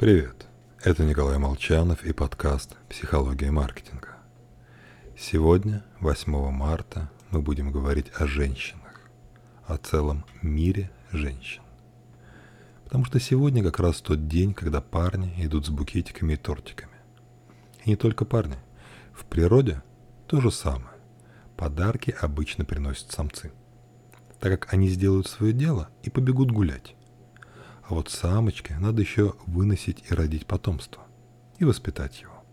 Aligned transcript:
Привет, 0.00 0.46
это 0.82 1.04
Николай 1.04 1.36
Молчанов 1.36 2.04
и 2.06 2.14
подкаст 2.14 2.74
«Психология 2.88 3.50
маркетинга». 3.50 4.16
Сегодня, 5.14 5.84
8 6.00 6.50
марта, 6.50 7.10
мы 7.30 7.42
будем 7.42 7.70
говорить 7.70 8.06
о 8.16 8.26
женщинах, 8.26 9.10
о 9.66 9.76
целом 9.76 10.24
мире 10.40 10.90
женщин. 11.12 11.60
Потому 12.84 13.04
что 13.04 13.20
сегодня 13.20 13.62
как 13.62 13.78
раз 13.78 14.00
тот 14.00 14.26
день, 14.26 14.54
когда 14.54 14.80
парни 14.80 15.34
идут 15.36 15.66
с 15.66 15.68
букетиками 15.68 16.32
и 16.32 16.36
тортиками. 16.38 16.96
И 17.84 17.90
не 17.90 17.96
только 17.96 18.24
парни. 18.24 18.56
В 19.12 19.26
природе 19.26 19.82
то 20.26 20.40
же 20.40 20.50
самое. 20.50 20.96
Подарки 21.58 22.16
обычно 22.18 22.64
приносят 22.64 23.12
самцы, 23.12 23.52
так 24.38 24.50
как 24.58 24.72
они 24.72 24.88
сделают 24.88 25.26
свое 25.26 25.52
дело 25.52 25.90
и 26.02 26.08
побегут 26.08 26.52
гулять. 26.52 26.94
А 27.90 27.94
вот 27.94 28.08
самочке 28.08 28.78
надо 28.78 29.02
еще 29.02 29.34
выносить 29.46 30.04
и 30.08 30.14
родить 30.14 30.46
потомство, 30.46 31.02
и 31.58 31.64
воспитать 31.64 32.20
его. 32.20 32.44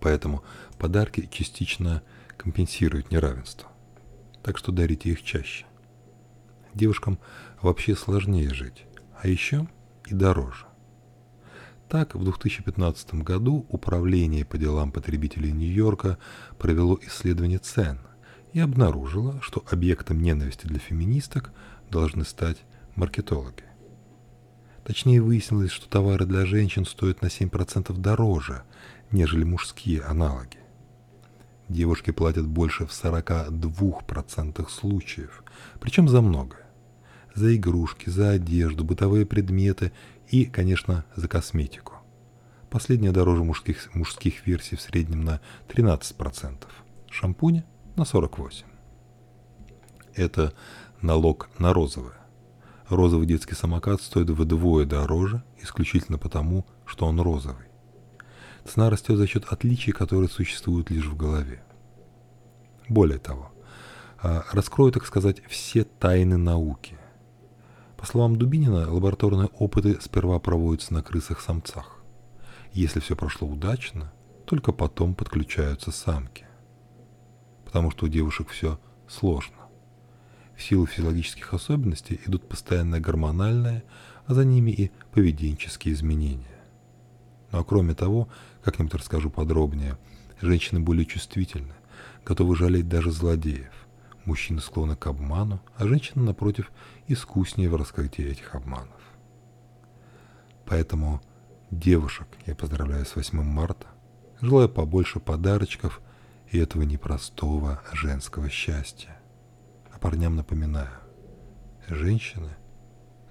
Поэтому 0.00 0.42
подарки 0.78 1.28
частично 1.30 2.02
компенсируют 2.38 3.10
неравенство. 3.10 3.68
Так 4.42 4.56
что 4.56 4.72
дарите 4.72 5.10
их 5.10 5.22
чаще. 5.22 5.66
Девушкам 6.72 7.18
вообще 7.60 7.94
сложнее 7.94 8.54
жить, 8.54 8.86
а 9.20 9.28
еще 9.28 9.68
и 10.06 10.14
дороже. 10.14 10.64
Так, 11.90 12.14
в 12.14 12.24
2015 12.24 13.16
году 13.16 13.66
Управление 13.68 14.46
по 14.46 14.56
делам 14.56 14.92
потребителей 14.92 15.52
Нью-Йорка 15.52 16.16
провело 16.56 16.98
исследование 17.02 17.58
цен 17.58 18.00
и 18.54 18.60
обнаружило, 18.60 19.42
что 19.42 19.62
объектом 19.70 20.22
ненависти 20.22 20.66
для 20.66 20.78
феминисток 20.78 21.52
должны 21.90 22.24
стать 22.24 22.64
маркетологи. 22.94 23.65
Точнее, 24.86 25.20
выяснилось, 25.20 25.72
что 25.72 25.88
товары 25.88 26.26
для 26.26 26.46
женщин 26.46 26.86
стоят 26.86 27.20
на 27.20 27.26
7% 27.26 27.92
дороже, 27.98 28.62
нежели 29.10 29.42
мужские 29.42 30.02
аналоги. 30.02 30.58
Девушки 31.68 32.12
платят 32.12 32.46
больше 32.46 32.86
в 32.86 32.90
42% 32.90 34.70
случаев, 34.70 35.42
причем 35.80 36.08
за 36.08 36.20
многое. 36.20 36.64
За 37.34 37.54
игрушки, 37.56 38.08
за 38.08 38.30
одежду, 38.30 38.84
бытовые 38.84 39.26
предметы 39.26 39.90
и, 40.28 40.44
конечно, 40.44 41.04
за 41.16 41.26
косметику. 41.26 41.94
Последняя 42.70 43.10
дороже 43.10 43.42
мужских, 43.42 43.92
мужских 43.92 44.46
версий 44.46 44.76
в 44.76 44.80
среднем 44.80 45.24
на 45.24 45.40
13%, 45.66 46.64
шампуня 47.10 47.64
на 47.96 48.02
48%. 48.02 48.62
Это 50.14 50.54
налог 51.02 51.50
на 51.58 51.72
розовое 51.72 52.15
розовый 52.88 53.26
детский 53.26 53.54
самокат 53.54 54.00
стоит 54.00 54.30
вдвое 54.30 54.84
дороже, 54.84 55.42
исключительно 55.62 56.18
потому, 56.18 56.66
что 56.84 57.06
он 57.06 57.20
розовый. 57.20 57.66
Цена 58.64 58.90
растет 58.90 59.16
за 59.16 59.26
счет 59.26 59.44
отличий, 59.44 59.92
которые 59.92 60.28
существуют 60.28 60.90
лишь 60.90 61.06
в 61.06 61.16
голове. 61.16 61.62
Более 62.88 63.18
того, 63.18 63.52
а, 64.18 64.44
раскрою, 64.52 64.92
так 64.92 65.06
сказать, 65.06 65.42
все 65.48 65.84
тайны 65.84 66.36
науки. 66.36 66.98
По 67.96 68.06
словам 68.06 68.36
Дубинина, 68.36 68.92
лабораторные 68.92 69.48
опыты 69.58 70.00
сперва 70.00 70.38
проводятся 70.38 70.94
на 70.94 71.02
крысах-самцах. 71.02 71.96
Если 72.72 73.00
все 73.00 73.16
прошло 73.16 73.48
удачно, 73.48 74.12
только 74.44 74.72
потом 74.72 75.14
подключаются 75.14 75.90
самки. 75.90 76.46
Потому 77.64 77.90
что 77.90 78.06
у 78.06 78.08
девушек 78.08 78.50
все 78.50 78.78
сложно. 79.08 79.56
В 80.56 80.62
силу 80.62 80.86
физиологических 80.86 81.52
особенностей 81.52 82.20
идут 82.26 82.48
постоянно 82.48 82.98
гормональные, 82.98 83.84
а 84.26 84.34
за 84.34 84.44
ними 84.44 84.70
и 84.70 84.90
поведенческие 85.12 85.94
изменения. 85.94 86.44
Ну 87.52 87.60
а 87.60 87.64
кроме 87.64 87.94
того, 87.94 88.28
как-нибудь 88.64 88.94
расскажу 88.94 89.30
подробнее, 89.30 89.98
женщины 90.40 90.80
более 90.80 91.04
чувствительны, 91.04 91.74
готовы 92.24 92.56
жалеть 92.56 92.88
даже 92.88 93.12
злодеев. 93.12 93.72
Мужчины 94.24 94.60
склонны 94.60 94.96
к 94.96 95.06
обману, 95.06 95.60
а 95.76 95.86
женщины, 95.86 96.24
напротив, 96.24 96.72
искуснее 97.06 97.70
в 97.70 97.76
раскрытии 97.76 98.24
этих 98.24 98.54
обманов. 98.56 99.00
Поэтому 100.64 101.22
девушек 101.70 102.26
я 102.46 102.56
поздравляю 102.56 103.06
с 103.06 103.14
8 103.14 103.40
марта, 103.42 103.86
желаю 104.40 104.68
побольше 104.68 105.20
подарочков 105.20 106.00
и 106.50 106.58
этого 106.58 106.82
непростого 106.82 107.80
женского 107.92 108.50
счастья. 108.50 109.16
А 109.96 109.98
парням 109.98 110.36
напоминаю, 110.36 110.90
женщины 111.88 112.50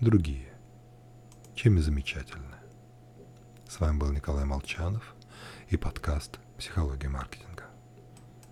другие, 0.00 0.50
чем 1.54 1.76
и 1.76 1.82
замечательны. 1.82 2.56
С 3.68 3.80
вами 3.80 3.98
был 3.98 4.10
Николай 4.12 4.46
Молчанов 4.46 5.14
и 5.68 5.76
подкаст 5.76 6.40
«Психология 6.56 7.10
маркетинга». 7.10 7.63